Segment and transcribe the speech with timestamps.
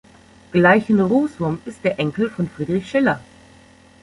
[0.51, 3.21] Gleichen-Rußwurm ist der Enkel von Friedrich Schiller.